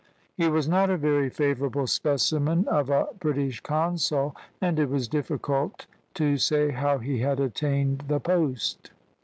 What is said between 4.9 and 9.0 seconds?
difficult to say how he had attained the post.